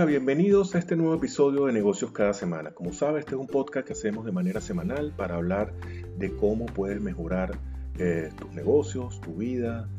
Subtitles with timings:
[0.00, 2.70] Hola, bienvenidos a este nuevo episodio de Negocios cada semana.
[2.70, 5.74] Como sabes, este es un podcast que hacemos de manera semanal para hablar
[6.16, 7.58] de cómo puedes mejorar
[7.98, 9.90] eh, tus negocios, tu vida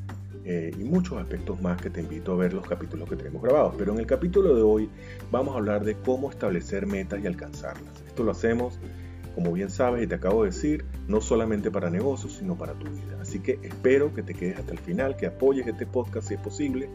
[0.43, 3.75] eh, y muchos aspectos más que te invito a ver los capítulos que tenemos grabados.
[3.77, 4.89] Pero en el capítulo de hoy
[5.29, 8.01] vamos a hablar de cómo establecer metas y alcanzarlas.
[8.07, 8.79] Esto lo hacemos,
[9.35, 12.87] como bien sabes y te acabo de decir, no solamente para negocios, sino para tu
[12.87, 13.19] vida.
[13.21, 16.41] Así que espero que te quedes hasta el final, que apoyes este podcast si es
[16.41, 16.89] posible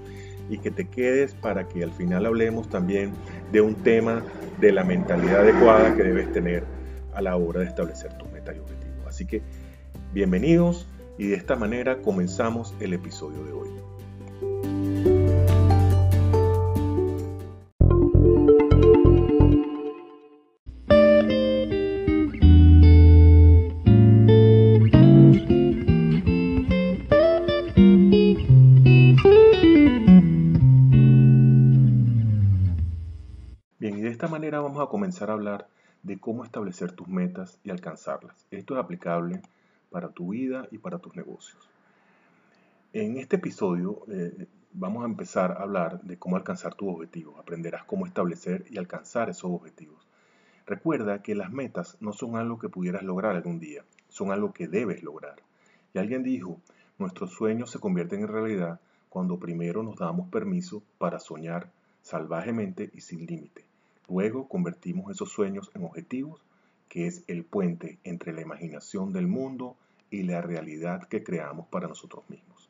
[0.48, 3.12] y que te quedes para que al final hablemos también
[3.52, 4.22] de un tema
[4.60, 6.64] de la mentalidad adecuada que debes tener
[7.14, 9.06] a la hora de establecer tus metas y objetivos.
[9.06, 9.42] Así que
[10.12, 10.86] bienvenidos
[11.18, 14.75] y de esta manera comenzamos el episodio de hoy.
[34.96, 35.68] Comenzar a hablar
[36.02, 38.46] de cómo establecer tus metas y alcanzarlas.
[38.50, 39.42] Esto es aplicable
[39.90, 41.68] para tu vida y para tus negocios.
[42.94, 47.38] En este episodio eh, vamos a empezar a hablar de cómo alcanzar tus objetivos.
[47.38, 50.08] Aprenderás cómo establecer y alcanzar esos objetivos.
[50.64, 54.66] Recuerda que las metas no son algo que pudieras lograr algún día, son algo que
[54.66, 55.42] debes lograr.
[55.92, 56.58] Y alguien dijo,
[56.98, 58.80] nuestros sueños se convierten en realidad
[59.10, 63.65] cuando primero nos damos permiso para soñar salvajemente y sin límite.
[64.08, 66.40] Luego convertimos esos sueños en objetivos,
[66.88, 69.76] que es el puente entre la imaginación del mundo
[70.10, 72.68] y la realidad que creamos para nosotros mismos.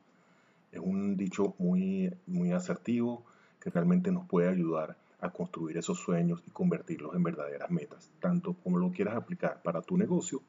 [0.72, 3.24] Es un dicho muy, muy asertivo
[3.60, 8.54] que realmente nos puede ayudar a construir esos sueños y convertirlos en verdaderas metas, tanto
[8.62, 10.42] como lo quieras aplicar para tu negocio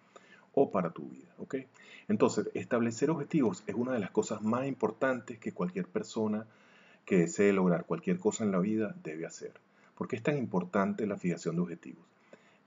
[0.54, 1.34] o para tu vida.
[1.38, 1.56] ¿ok?
[2.08, 6.46] Entonces, establecer objetivos es una de las cosas más importantes que cualquier persona
[7.06, 9.54] que desee lograr cualquier cosa en la vida debe hacer.
[9.98, 12.06] ¿Por qué es tan importante la fijación de objetivos?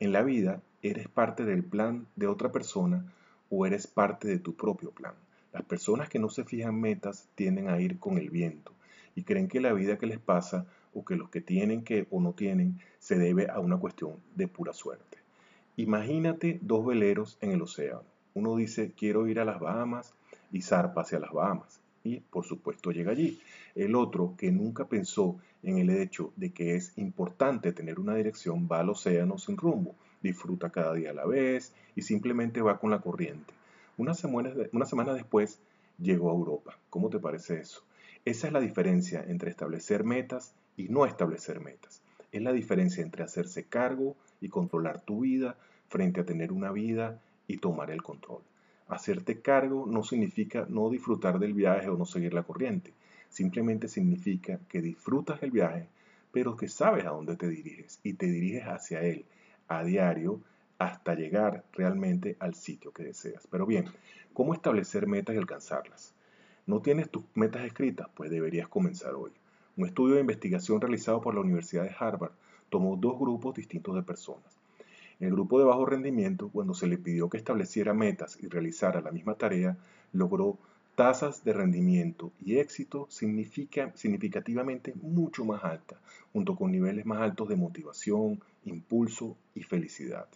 [0.00, 3.04] En la vida, ¿eres parte del plan de otra persona
[3.50, 5.14] o eres parte de tu propio plan?
[5.52, 8.72] Las personas que no se fijan metas tienden a ir con el viento
[9.14, 12.20] y creen que la vida que les pasa o que los que tienen que o
[12.20, 15.18] no tienen se debe a una cuestión de pura suerte.
[15.76, 18.02] Imagínate dos veleros en el océano.
[18.34, 20.14] Uno dice quiero ir a las Bahamas
[20.50, 23.40] y zarpa hacia las Bahamas y por supuesto llega allí.
[23.74, 28.68] El otro, que nunca pensó en el hecho de que es importante tener una dirección,
[28.70, 32.90] va al océano sin rumbo, disfruta cada día a la vez y simplemente va con
[32.90, 33.52] la corriente.
[33.96, 35.60] Una semana, después
[35.98, 36.78] llegó a Europa.
[36.88, 37.82] ¿Cómo te parece eso?
[38.24, 42.00] Esa es la diferencia entre establecer metas y no establecer metas.
[42.32, 45.56] Es la diferencia entre hacerse cargo y controlar tu vida
[45.88, 48.42] frente a tener una vida y tomar el control.
[48.90, 52.92] Hacerte cargo no significa no disfrutar del viaje o no seguir la corriente.
[53.28, 55.86] Simplemente significa que disfrutas el viaje,
[56.32, 59.24] pero que sabes a dónde te diriges y te diriges hacia él
[59.68, 60.40] a diario
[60.78, 63.46] hasta llegar realmente al sitio que deseas.
[63.46, 63.84] Pero bien,
[64.32, 66.12] ¿cómo establecer metas y alcanzarlas?
[66.66, 68.08] ¿No tienes tus metas escritas?
[68.16, 69.30] Pues deberías comenzar hoy.
[69.76, 72.32] Un estudio de investigación realizado por la Universidad de Harvard
[72.68, 74.59] tomó dos grupos distintos de personas
[75.20, 79.12] el grupo de bajo rendimiento, cuando se le pidió que estableciera metas y realizara la
[79.12, 79.76] misma tarea,
[80.12, 80.58] logró
[80.94, 85.98] tasas de rendimiento y éxito significativamente mucho más altas,
[86.32, 90.26] junto con niveles más altos de motivación, impulso y felicidad.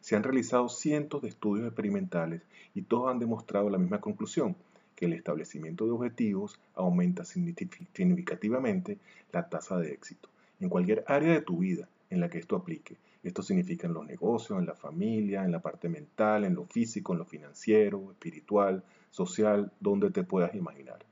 [0.00, 2.42] Se han realizado cientos de estudios experimentales
[2.74, 4.56] y todos han demostrado la misma conclusión,
[4.96, 8.98] que el establecimiento de objetivos aumenta significativamente
[9.32, 10.28] la tasa de éxito
[10.60, 14.06] en cualquier área de tu vida en la que esto aplique esto significa en los
[14.06, 18.82] negocios, en la familia, en la parte mental, en lo físico, en lo financiero, espiritual,
[19.10, 21.04] social, donde te puedas imaginar.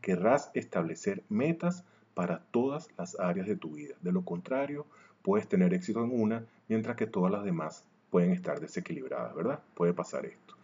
[0.00, 3.96] Querrás establecer metas para todas las áreas de tu vida.
[4.02, 4.86] De lo contrario,
[5.22, 9.60] puedes tener éxito en una, mientras que todas las demás pueden estar desequilibradas, ¿verdad?
[9.74, 10.54] Puede pasar esto.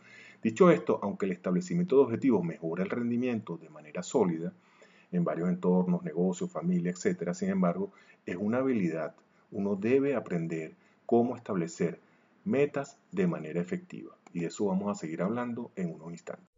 [0.42, 4.52] Dicho esto, aunque el establecimiento de objetivos mejora el rendimiento de manera sólida
[5.10, 7.92] en varios entornos, negocios, familia, etc., sin embargo,
[8.26, 9.14] es una habilidad.
[9.50, 10.74] Uno debe aprender
[11.14, 12.00] cómo establecer
[12.44, 14.16] metas de manera efectiva.
[14.32, 16.48] Y de eso vamos a seguir hablando en unos instantes.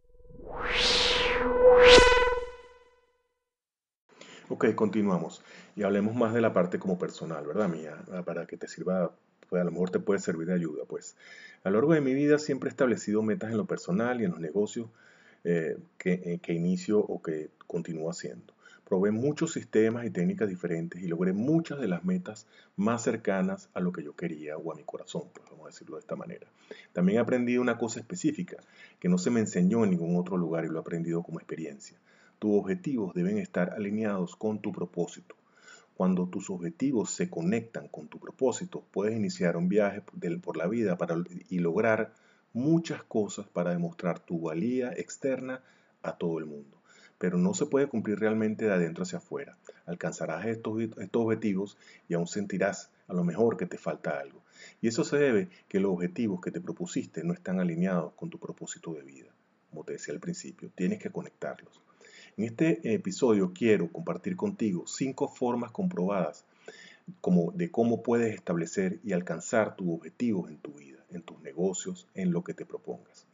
[4.49, 5.43] Ok, continuamos
[5.75, 8.03] y hablemos más de la parte como personal, ¿verdad, mía?
[8.11, 9.11] Ah, para que te sirva,
[9.47, 10.85] pues a lo mejor te puede servir de ayuda.
[10.87, 11.15] Pues
[11.63, 14.31] a lo largo de mi vida siempre he establecido metas en lo personal y en
[14.31, 14.89] los negocios
[15.43, 18.56] eh, que, eh, que inicio o que continúo haciendo.
[18.87, 22.47] Probé muchos sistemas y técnicas diferentes y logré muchas de las metas
[22.77, 25.97] más cercanas a lo que yo quería o a mi corazón, pues vamos a decirlo
[25.97, 26.47] de esta manera.
[26.93, 28.55] También he aprendido una cosa específica
[28.97, 31.97] que no se me enseñó en ningún otro lugar y lo he aprendido como experiencia.
[32.39, 35.35] Tus objetivos deben estar alineados con tu propósito.
[35.97, 40.01] Cuando tus objetivos se conectan con tu propósito, puedes iniciar un viaje
[40.41, 42.13] por la vida para, y lograr
[42.53, 45.61] muchas cosas para demostrar tu valía externa
[46.03, 46.76] a todo el mundo.
[47.17, 49.57] Pero no se puede cumplir realmente de adentro hacia afuera.
[49.85, 50.77] Alcanzarás estos,
[51.13, 51.77] objetivos
[52.07, 54.41] y aún sentirás a lo mejor que te falta algo.
[54.81, 58.39] Y eso se debe que los objetivos que te propusiste no están alineados con tu
[58.39, 59.29] propósito de vida.
[59.69, 61.81] Como te decía al principio, tienes que conectarlos.
[62.37, 66.45] En este episodio quiero compartir contigo cinco formas comprobadas
[67.53, 72.31] de cómo puedes establecer y alcanzar tus objetivos en tu vida, en tus negocios, en
[72.31, 73.25] lo que te propongas.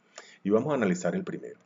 [0.44, 1.58] Y vamos a analizar el primero.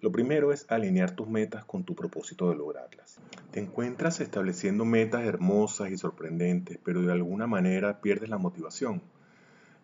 [0.00, 3.18] Lo primero es alinear tus metas con tu propósito de lograrlas.
[3.50, 9.02] Te encuentras estableciendo metas hermosas y sorprendentes, pero de alguna manera pierdes la motivación.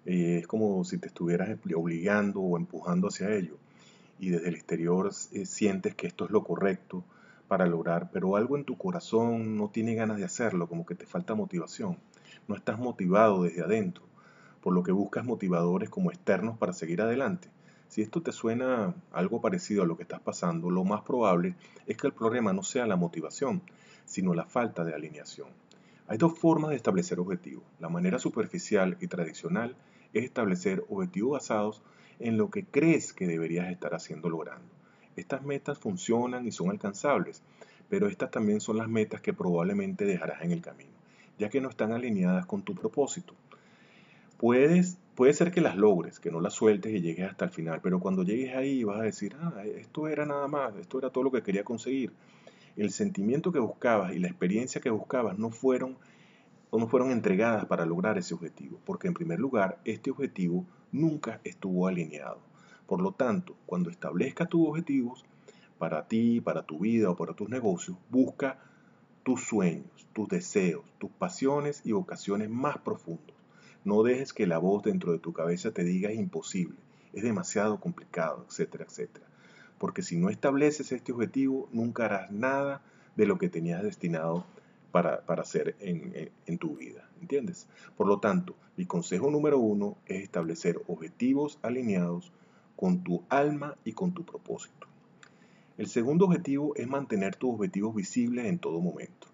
[0.07, 3.59] Eh, es como si te estuvieras obligando o empujando hacia ello
[4.19, 7.05] y desde el exterior eh, sientes que esto es lo correcto
[7.47, 11.07] para lograr, pero algo en tu corazón no tiene ganas de hacerlo, como que te
[11.07, 11.97] falta motivación.
[12.47, 14.05] No estás motivado desde adentro,
[14.61, 17.49] por lo que buscas motivadores como externos para seguir adelante.
[17.89, 21.55] Si esto te suena algo parecido a lo que estás pasando, lo más probable
[21.87, 23.63] es que el problema no sea la motivación,
[24.05, 25.49] sino la falta de alineación.
[26.07, 27.65] Hay dos formas de establecer objetivos.
[27.81, 29.77] La manera superficial y tradicional
[30.13, 31.83] es establecer objetivos basados
[32.19, 34.69] en lo que crees que deberías estar haciendo logrando.
[35.17, 37.43] Estas metas funcionan y son alcanzables,
[37.89, 40.93] pero estas también son las metas que probablemente dejarás en el camino,
[41.39, 43.35] ya que no están alineadas con tu propósito.
[44.39, 47.81] Puedes, puede ser que las logres, que no las sueltes y llegues hasta el final,
[47.83, 51.25] pero cuando llegues ahí vas a decir, ah, esto era nada más, esto era todo
[51.25, 52.13] lo que quería conseguir.
[52.77, 55.97] El sentimiento que buscabas y la experiencia que buscabas no fueron
[56.71, 61.89] no fueron entregadas para lograr ese objetivo, porque en primer lugar, este objetivo nunca estuvo
[61.89, 62.39] alineado.
[62.87, 65.25] Por lo tanto, cuando establezcas tus objetivos
[65.81, 68.61] para ti, para tu vida o para tus negocios, busca
[69.25, 73.38] tus sueños, tus deseos, tus pasiones y vocaciones más profundos.
[73.89, 76.77] No dejes que la voz dentro de tu cabeza te diga es imposible,
[77.15, 79.25] es demasiado complicado, etcétera, etcétera.
[79.79, 82.83] Porque si no estableces este objetivo, nunca harás nada
[83.17, 84.45] de lo que tenías destinado
[84.93, 87.09] para, hacer en, en tu vida.
[87.23, 87.67] ¿Entiendes?
[87.97, 92.31] Por lo tanto, mi consejo número uno es establecer objetivos alineados
[92.77, 94.87] con tu alma y con tu propósito.
[95.79, 99.29] El segundo objetivo es mantener tus objetivos visibles en todo momento.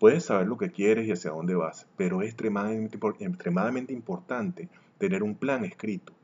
[0.00, 5.34] Puedes saber lo que quieres y hacia dónde vas, pero es extremadamente, importante tener un
[5.34, 6.14] plan escrito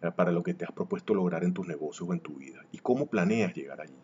[0.00, 2.64] eh, para lo que te has propuesto lograr en tus negocios o en tu vida
[2.70, 3.98] y cómo planeas llegar allí.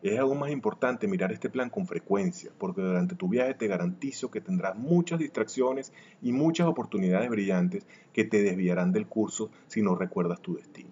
[0.00, 4.30] Es aún más importante mirar este plan con frecuencia, porque durante tu viaje te garantizo
[4.30, 5.92] que tendrás muchas distracciones
[6.22, 10.90] y muchas oportunidades brillantes que te desviarán del curso si no recuerdas tu destino.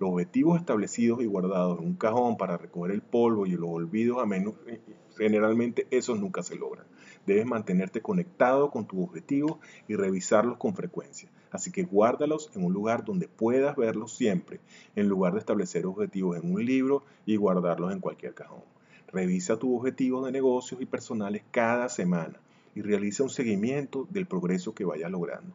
[0.00, 4.22] Los objetivos establecidos y guardados en un cajón para recoger el polvo y los olvidos
[4.22, 4.80] a menos, eh,
[5.18, 6.86] generalmente esos nunca se logran.
[7.26, 9.58] Debes mantenerte conectado con tus objetivos
[9.88, 11.28] y revisarlos con frecuencia.
[11.50, 14.60] Así que guárdalos en un lugar donde puedas verlos siempre,
[14.94, 18.62] en lugar de establecer objetivos en un libro y guardarlos en cualquier cajón.
[19.08, 22.40] Revisa tus objetivos de negocios y personales cada semana
[22.74, 25.54] y realiza un seguimiento del progreso que vayas logrando.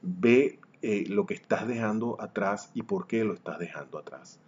[0.00, 4.40] Ve eh, lo que estás dejando atrás y por qué lo estás dejando atrás.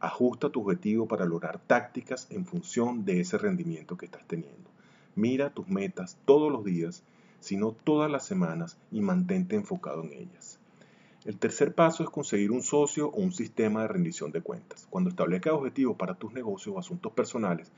[0.00, 4.69] Ajusta tu objetivo para lograr tácticas en función de ese rendimiento que estás teniendo.
[5.16, 7.02] Mira tus metas todos los días,
[7.40, 10.60] sino todas las semanas y mantente enfocado en ellas.
[11.24, 14.86] El tercer paso es conseguir un socio o un sistema de rendición de cuentas.
[14.88, 17.70] Cuando establezcas objetivos para tus negocios o asuntos personales,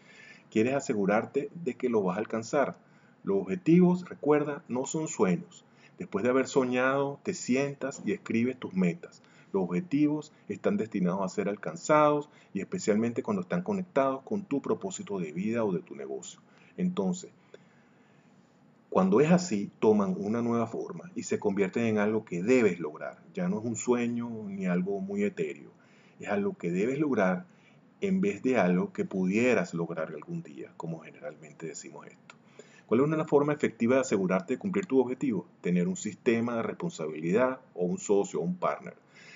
[0.51, 2.77] quieres asegurarte de que lo vas a alcanzar.
[3.25, 5.65] Los objetivos, recuerda, no son sueños.
[5.99, 9.23] Después de haber soñado, te sientas y escribes tus metas.
[9.53, 15.19] Los objetivos están destinados a ser alcanzados y especialmente cuando están conectados con tu propósito
[15.19, 16.41] de vida o de tu negocio.
[16.77, 17.31] Entonces,
[18.91, 23.19] cuando es así, toman una nueva forma y se convierten en algo que debes lograr.
[23.33, 25.71] Ya no es un sueño ni algo muy etéreo.
[26.21, 27.47] Es algo que debes lograr
[28.03, 32.35] en vez de algo que pudieras lograr algún día, como generalmente decimos esto.
[32.85, 35.47] ¿Cuál es una forma efectiva de asegurarte de cumplir tu objetivo?
[35.63, 38.95] Tener un sistema de responsabilidad o un socio o un partner.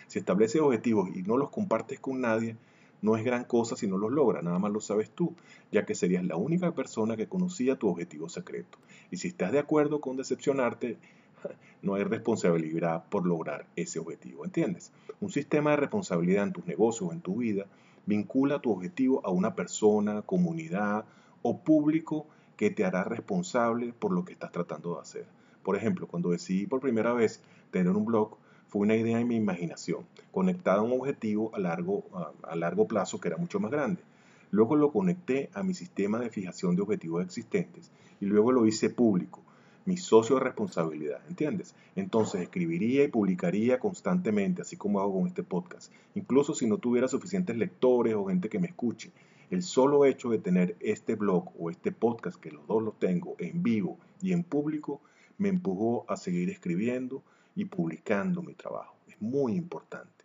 [0.09, 2.57] Si estableces objetivos y no los compartes con nadie,
[3.07, 5.33] no es gran cosa si no los logras, nada más lo sabes tú,
[5.71, 8.79] ya que serías la única persona que conocía tu objetivo secreto.
[9.13, 10.99] Y si estás de acuerdo con decepcionarte,
[11.83, 14.91] no hay responsabilidad por lograr ese objetivo, ¿entiendes?
[15.21, 17.67] Un sistema de responsabilidad en tus negocios o en tu vida
[18.07, 21.05] vincula tu objetivo a una persona, comunidad
[21.43, 25.27] o público que te hará responsable por lo que estás tratando de hacer.
[25.63, 28.37] Por ejemplo, cuando decidí por primera vez tener un blog,
[28.77, 32.05] una idea en mi imaginación, conectada a un objetivo a largo,
[32.43, 34.03] a, largo plazo que era mucho más grande.
[34.51, 37.91] luego lo conecté a mi sistema de fijación de objetivos existentes
[38.21, 39.43] y luego lo hice público,
[39.85, 41.75] mi socio de responsabilidad, ¿entiendes?
[41.95, 47.09] Entonces escribiría y publicaría constantemente, así como hago con este podcast, incluso si no tuviera
[47.09, 49.13] suficientes lectores o gente que me escuche.
[49.49, 53.37] El solo hecho de tener este blog o este podcast, que los dos los tengo
[53.39, 55.01] en vivo y en público,
[55.39, 57.23] me empujó a seguir escribiendo
[57.57, 58.95] y publicando mi trabajo.
[59.09, 60.25] Es muy importante.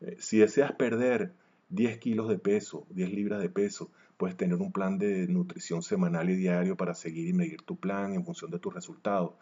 [0.00, 1.32] Eh, si deseas perder
[1.68, 6.30] 10 kilos de peso, 10 libras de peso, puedes tener un plan de nutrición semanal
[6.30, 9.34] y diario para seguir y medir tu plan en función de tus resultados.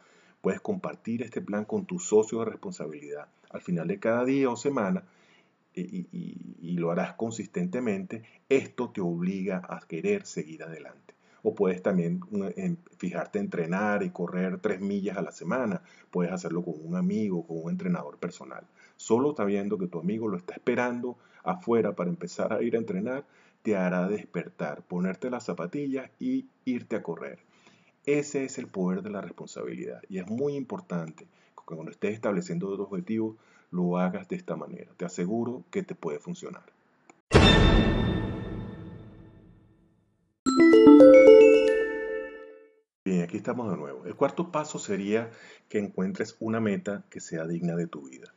[0.43, 3.29] Puedes compartir este plan con tu socio de responsabilidad.
[3.51, 5.05] Al final de cada día o semana,
[5.75, 11.16] y lo harás consistentemente, esto te obliga a querer seguir adelante.
[11.49, 12.19] O puedes también
[12.99, 15.81] fijarte a entrenar y correr tres millas a la semana.
[16.11, 18.67] Puedes hacerlo con un amigo, con un entrenador personal.
[18.97, 23.25] Solo sabiendo que tu amigo lo está esperando afuera para empezar a ir a entrenar,
[23.63, 27.39] te hará despertar, ponerte las zapatillas y irte a correr.
[28.07, 32.71] Ese es el poder de la responsabilidad y es muy importante que cuando estés estableciendo
[32.71, 33.37] tus objetivos
[33.71, 34.91] lo hagas de esta manera.
[34.97, 36.65] Te aseguro que te puede funcionar.
[43.27, 44.07] Aquí estamos de nuevo.
[44.07, 45.31] El cuarto paso sería
[45.69, 48.33] que encuentres una meta que sea digna de tu vida.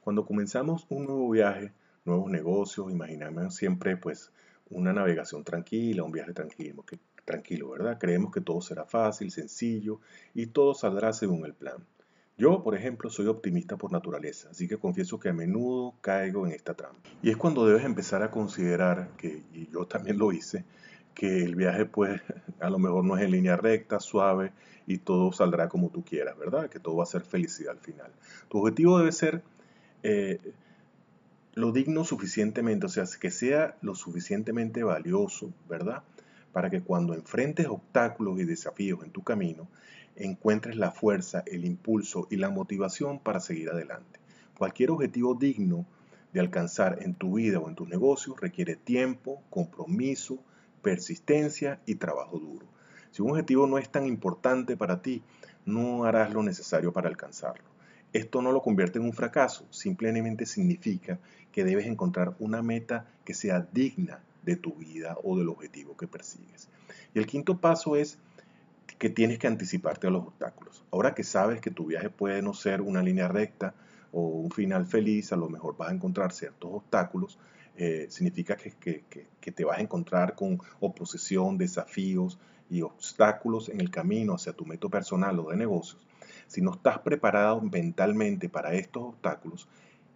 [0.00, 1.72] Cuando comenzamos un nuevo viaje,
[2.04, 4.32] nuevos negocios, imaginamos siempre pues
[4.68, 6.84] una navegación tranquila, un viaje tranquilo,
[7.24, 7.98] tranquilo, ¿verdad?
[8.00, 10.00] Creemos que todo será fácil, sencillo
[10.34, 11.76] y todo saldrá según el plan.
[12.36, 16.52] Yo, por ejemplo, soy optimista por naturaleza, así que confieso que a menudo caigo en
[16.52, 17.08] esta trampa.
[17.22, 20.64] Y es cuando debes empezar a considerar, que y yo también lo hice,
[21.14, 22.20] que el viaje pues
[22.60, 24.52] a lo mejor no es en línea recta, suave
[24.86, 26.68] y todo saldrá como tú quieras, ¿verdad?
[26.68, 28.10] Que todo va a ser felicidad al final.
[28.48, 29.42] Tu objetivo debe ser
[30.02, 30.40] eh,
[31.54, 36.02] lo digno suficientemente, o sea, que sea lo suficientemente valioso, ¿verdad?
[36.52, 39.68] Para que cuando enfrentes obstáculos y desafíos en tu camino,
[40.16, 44.20] encuentres la fuerza, el impulso y la motivación para seguir adelante.
[44.58, 45.86] Cualquier objetivo digno
[46.32, 50.38] de alcanzar en tu vida o en tus negocios requiere tiempo, compromiso,
[50.82, 52.66] persistencia y trabajo duro.
[53.10, 55.22] Si un objetivo no es tan importante para ti,
[55.64, 57.64] no harás lo necesario para alcanzarlo.
[58.12, 61.18] Esto no lo convierte en un fracaso, simplemente significa
[61.50, 66.06] que debes encontrar una meta que sea digna de tu vida o del objetivo que
[66.06, 66.68] persigues.
[67.14, 68.18] Y el quinto paso es
[68.98, 70.84] que tienes que anticiparte a los obstáculos.
[70.90, 73.74] Ahora que sabes que tu viaje puede no ser una línea recta
[74.12, 77.38] o un final feliz, a lo mejor vas a encontrar ciertos obstáculos,
[77.76, 79.04] eh, significa que,
[79.40, 82.38] que, te vas a encontrar con oposición, desafíos
[82.70, 86.00] y obstáculos en el camino hacia tu método personal o de negocios.
[86.46, 89.68] Si no estás preparado mentalmente para estos obstáculos,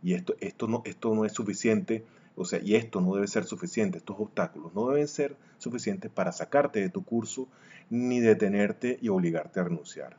[0.02, 2.04] y esto, esto, no, esto no es suficiente,
[2.36, 6.32] o sea, y esto no debe ser suficiente, estos obstáculos no deben ser suficientes para
[6.32, 7.48] sacarte de tu curso
[7.88, 10.16] ni detenerte y obligarte a renunciar.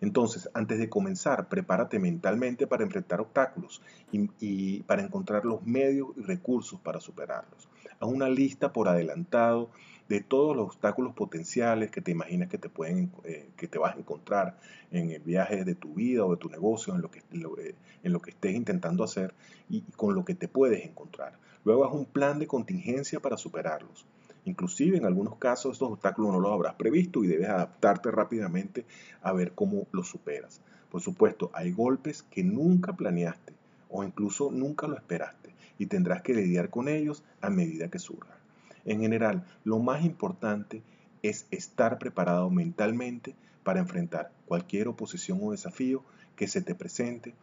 [0.00, 6.22] Entonces, antes de comenzar, prepárate mentalmente para enfrentar obstáculos y, para encontrar los medios y
[6.22, 7.68] recursos para superarlos.
[8.00, 9.70] Haz una lista por adelantado
[10.08, 13.94] de todos los obstáculos potenciales que te imaginas que te, pueden, eh, que te vas
[13.94, 14.58] a encontrar
[14.90, 18.12] en el viaje de tu vida o de tu negocio, en lo que, eh, en
[18.12, 19.34] lo que estés intentando hacer
[19.68, 21.38] y, con lo que te puedes encontrar.
[21.64, 24.06] Luego haz un plan de contingencia para superarlos.
[24.48, 28.86] Inclusive en algunos casos estos obstáculos no los habrás previsto y debes adaptarte rápidamente
[29.20, 30.62] a ver cómo los superas.
[30.90, 33.52] Por supuesto, hay golpes que nunca planeaste
[33.90, 38.38] o incluso nunca lo esperaste y tendrás que lidiar con ellos a medida que surjan.
[38.86, 40.82] En general, lo más importante
[41.22, 46.02] es estar preparado mentalmente para enfrentar cualquier oposición o desafío
[46.36, 47.34] que se te presente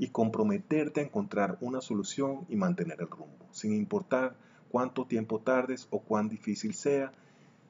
[0.00, 3.46] y comprometerte a encontrar una solución y mantener el rumbo.
[3.52, 4.34] Sin importar
[4.70, 7.12] cuánto tiempo tardes o cuán difícil sea,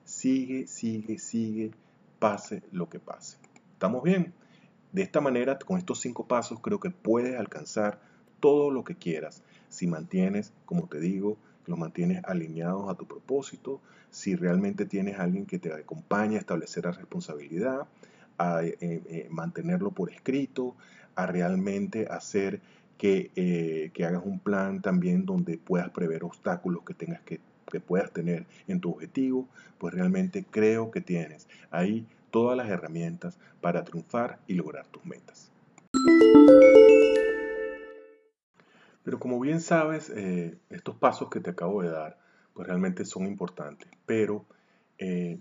[0.05, 1.71] sigue, sigue, sigue,
[2.19, 3.39] pase lo que pase.
[3.73, 4.33] ¿Estamos bien?
[4.93, 8.01] De esta manera, con estos cinco pasos, creo que puedes alcanzar
[8.41, 11.37] todo lo que quieras si mantienes, como te digo,
[11.67, 16.85] los mantienes alineados a tu propósito, si realmente tienes alguien que te acompañe a establecer
[16.85, 17.87] la responsabilidad,
[18.39, 20.75] a eh, eh, mantenerlo por escrito,
[21.15, 22.61] a realmente hacer
[22.99, 27.41] que, eh, que, hagas un plan también donde puedas prever obstáculos que tengas que,
[27.71, 33.39] que puedas tener en tu objetivo, pues realmente creo que tienes ahí todas las herramientas
[33.61, 35.51] para triunfar y lograr tus metas.
[39.05, 42.19] Pero como bien sabes, eh, estos pasos que te acabo de dar,
[42.53, 43.89] pues realmente son importantes.
[44.05, 44.45] Pero
[44.99, 45.39] eh,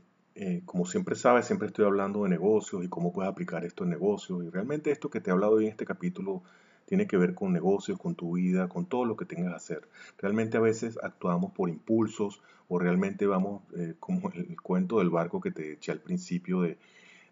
[0.66, 4.44] como siempre sabes, siempre estoy hablando de negocios y cómo puedes aplicar esto en negocios.
[4.44, 6.44] Y realmente esto que te he hablado hoy en este capítulo
[6.88, 9.88] tiene que ver con negocios, con tu vida, con todo lo que tengas que hacer.
[10.18, 15.42] Realmente a veces actuamos por impulsos o realmente vamos eh, como el cuento del barco
[15.42, 16.78] que te eché al principio de,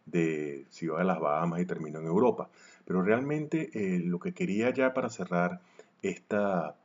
[0.05, 2.49] de si las Bahamas y terminó en Europa.
[2.85, 5.61] Pero realmente eh, lo que quería ya para cerrar
[6.01, 6.75] esta,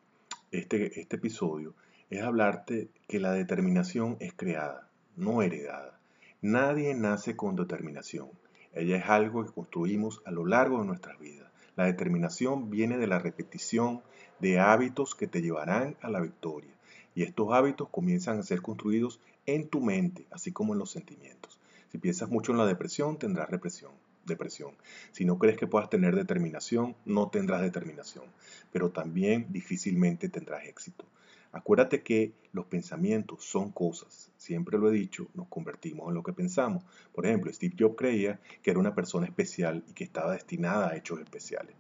[0.53, 1.75] este, este episodio
[2.09, 5.99] es hablarte que la determinación es creada, no heredada.
[6.41, 8.29] Nadie nace con determinación.
[8.73, 11.50] Ella es algo que construimos a lo largo de nuestras vidas.
[11.81, 14.03] La determinación viene de la repetición
[14.39, 16.75] de hábitos que te llevarán a la victoria.
[17.15, 21.59] Y estos hábitos comienzan a ser construidos en tu mente, así como en los sentimientos.
[21.91, 23.93] Si piensas mucho en la depresión, tendrás represión,
[24.27, 24.75] depresión.
[25.13, 28.27] Si no crees que puedas tener determinación, no tendrás determinación.
[28.71, 31.07] Pero también difícilmente tendrás éxito.
[31.53, 34.31] Acuérdate que los pensamientos son cosas.
[34.37, 36.85] Siempre lo he dicho, nos convertimos en lo que pensamos.
[37.13, 40.97] Por ejemplo, Steve Jobs creía que era una persona especial y que estaba destinada a
[40.97, 41.75] hechos especiales.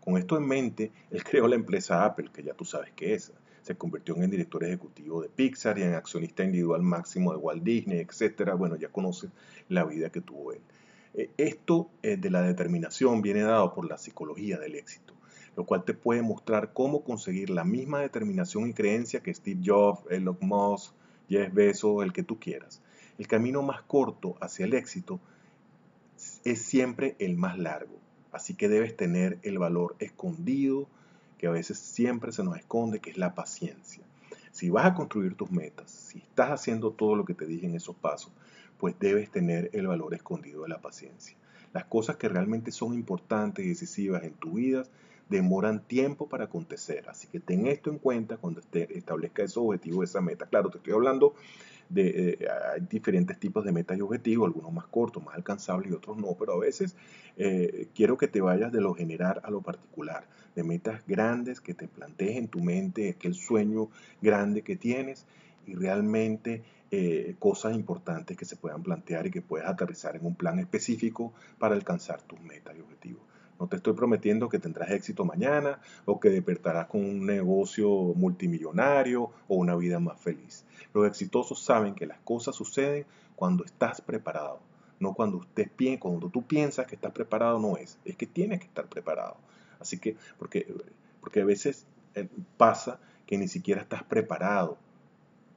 [0.00, 3.32] Con esto en mente, él creó la empresa Apple, que ya tú sabes qué es.
[3.62, 7.98] Se convirtió en director ejecutivo de Pixar y en accionista individual máximo de Walt Disney,
[7.98, 8.52] etc.
[8.56, 9.30] Bueno, ya conoces
[9.68, 10.60] la vida que tuvo él.
[11.14, 15.15] Eh, esto eh, de la determinación viene dado por la psicología del éxito
[15.56, 20.02] lo cual te puede mostrar cómo conseguir la misma determinación y creencia que Steve Jobs,
[20.10, 20.92] Elon Musk,
[21.28, 22.82] Jeff Bezos, el que tú quieras.
[23.18, 25.18] El camino más corto hacia el éxito
[26.44, 27.96] es siempre el más largo,
[28.32, 30.86] así que debes tener el valor escondido
[31.38, 34.02] que a veces siempre se nos esconde, que es la paciencia.
[34.52, 37.74] Si vas a construir tus metas, si estás haciendo todo lo que te dije en
[37.74, 38.32] esos pasos,
[38.78, 41.36] pues debes tener el valor escondido de la paciencia.
[41.72, 44.84] Las cosas que realmente son importantes y decisivas en tu vida
[45.28, 47.08] demoran tiempo para acontecer.
[47.08, 50.46] Así que ten esto en cuenta cuando establezca esos objetivos, esa meta.
[50.46, 51.34] Claro, te estoy hablando
[51.88, 52.48] de eh,
[52.88, 56.54] diferentes tipos de metas y objetivos, algunos más cortos, más alcanzables y otros no, pero
[56.54, 56.96] a veces
[57.36, 61.74] eh, quiero que te vayas de lo general a lo particular, de metas grandes que
[61.74, 63.88] te plantees en tu mente, aquel sueño
[64.20, 65.26] grande que tienes
[65.66, 70.34] y realmente eh, cosas importantes que se puedan plantear y que puedas aterrizar en un
[70.34, 73.22] plan específico para alcanzar tus metas y objetivos.
[73.58, 79.30] No te estoy prometiendo que tendrás éxito mañana o que despertarás con un negocio multimillonario
[79.48, 80.64] o una vida más feliz.
[80.92, 84.60] Los exitosos saben que las cosas suceden cuando estás preparado,
[85.00, 88.66] no cuando, usted, cuando tú piensas que estás preparado, no es, es que tienes que
[88.66, 89.36] estar preparado.
[89.80, 90.66] Así que, porque,
[91.20, 94.78] porque a veces eh, pasa que ni siquiera estás preparado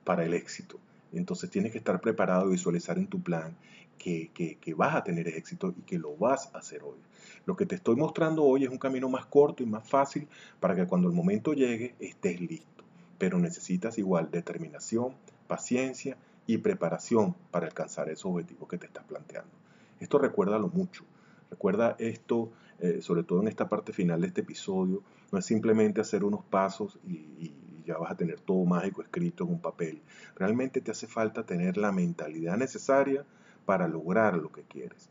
[0.04, 0.80] para el éxito.
[1.14, 3.56] Entonces tienes que estar preparado y visualizar en tu plan
[3.98, 6.98] que, que, vas a tener éxito y que lo vas a hacer hoy.
[7.46, 10.28] Lo que te estoy mostrando hoy es un camino más corto y más fácil
[10.60, 12.84] para que cuando el momento llegue estés listo.
[13.18, 15.14] Pero necesitas igual determinación,
[15.48, 16.18] paciencia
[16.48, 19.52] y preparación para alcanzar esos objetivos que te estás planteando.
[20.00, 21.04] Esto recuérdalo mucho.
[21.52, 26.00] Recuerda esto, eh, sobre todo en esta parte final de este episodio, no es simplemente
[26.00, 27.52] hacer unos pasos y
[27.90, 30.02] ya vas a tener todo mágico escrito en un papel.
[30.36, 33.26] Realmente te hace falta tener la mentalidad necesaria
[33.66, 35.10] para lograr lo que quieres.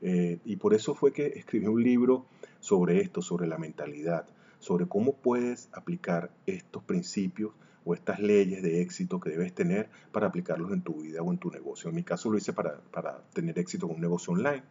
[0.00, 2.26] Eh, y por eso fue que escribí un libro
[2.60, 4.26] sobre esto, sobre la mentalidad,
[4.60, 7.52] sobre cómo puedes aplicar estos principios
[7.84, 11.38] o estas leyes de éxito que debes tener para aplicarlos en tu vida o en
[11.38, 11.90] tu negocio.
[11.90, 14.62] En mi caso lo hice para, para tener éxito con un negocio online.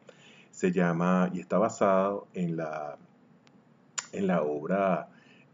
[0.52, 2.98] Se llama y está basado en la,
[4.14, 5.10] en la obra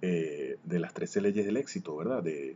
[0.08, 2.22] eh, de las 13 leyes del éxito, ¿verdad?
[2.22, 2.56] De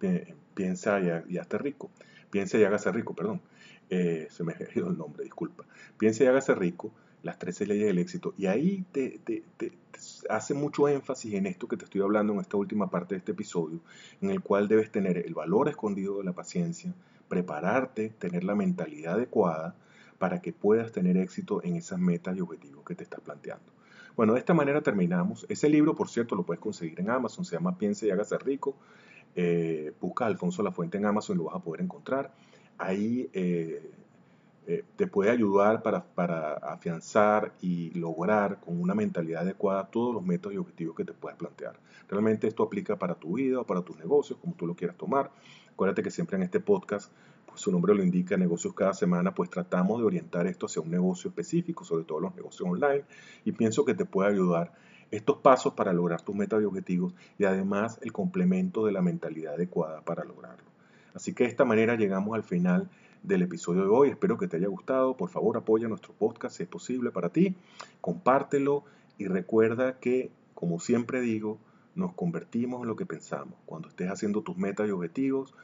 [0.00, 1.90] eh, piensa y, hazte rico.
[2.28, 3.40] Piensa y hágase rico, perdón.
[3.88, 5.64] Eh, se me ha ido el nombre, disculpa.
[5.96, 6.90] Piensa y hágase rico,
[7.22, 8.34] las 13 leyes del éxito.
[8.36, 9.20] Y ahí te,
[10.28, 13.30] hace mucho énfasis en esto que te estoy hablando en esta última parte de este
[13.30, 13.78] episodio,
[14.20, 16.92] en el cual debes tener el valor escondido de la paciencia,
[17.28, 19.76] prepararte, tener la mentalidad adecuada
[20.18, 23.72] para que puedas tener éxito en esas metas y objetivos que te estás planteando.
[24.16, 25.46] Bueno, de esta manera terminamos.
[25.48, 28.76] Ese libro, por cierto, lo puedes conseguir en Amazon, se llama Piense y hágase rico.
[29.34, 32.32] Eh, busca Alfonso La Fuente en Amazon y lo vas a poder encontrar.
[32.76, 33.90] Ahí eh,
[34.66, 40.24] eh, te puede ayudar para, para, afianzar y lograr con una mentalidad adecuada todos los
[40.24, 41.76] métodos y objetivos que te puedas plantear.
[42.08, 45.30] Realmente esto aplica para tu vida o para tus negocios, como tú lo quieras tomar.
[45.72, 47.10] Acuérdate que siempre en este podcast
[47.54, 51.28] su nombre lo indica, negocios cada semana, pues tratamos de orientar esto hacia un negocio
[51.28, 53.04] específico, sobre todo los negocios online,
[53.44, 54.72] y pienso que te puede ayudar
[55.10, 59.54] estos pasos para lograr tus metas y objetivos y además el complemento de la mentalidad
[59.54, 60.64] adecuada para lograrlo.
[61.14, 62.88] Así que de esta manera llegamos al final
[63.22, 64.08] del episodio de hoy.
[64.08, 65.16] Espero que te haya gustado.
[65.16, 67.54] Por favor, apoya nuestro podcast si es posible para ti.
[68.00, 68.84] Compártelo
[69.18, 71.58] y recuerda que, como siempre digo,
[71.94, 73.54] nos convertimos en lo que pensamos.
[73.66, 75.54] Cuando estés haciendo tus metas y objetivos,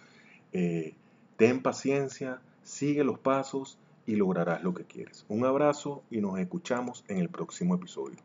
[0.53, 0.95] eh,
[1.38, 5.24] Ten paciencia, sigue los pasos y lograrás lo que quieres.
[5.29, 8.18] Un abrazo y nos escuchamos en el próximo episodio.